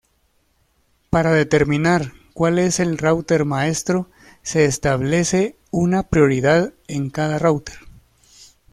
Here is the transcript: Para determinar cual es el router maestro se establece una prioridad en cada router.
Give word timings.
Para 1.11 1.31
determinar 1.31 2.13
cual 2.33 2.57
es 2.57 2.79
el 2.79 2.97
router 2.97 3.45
maestro 3.45 4.09
se 4.41 4.65
establece 4.65 5.57
una 5.69 6.01
prioridad 6.01 6.73
en 6.87 7.11
cada 7.11 7.37
router. 7.37 7.75